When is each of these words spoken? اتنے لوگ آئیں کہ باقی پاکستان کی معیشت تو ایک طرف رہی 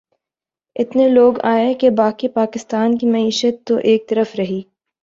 اتنے 0.75 1.07
لوگ 1.09 1.39
آئیں 1.43 1.73
کہ 1.73 1.89
باقی 1.89 2.27
پاکستان 2.27 2.97
کی 2.97 3.07
معیشت 3.07 3.67
تو 3.67 3.77
ایک 3.83 4.09
طرف 4.09 4.35
رہی 4.35 4.61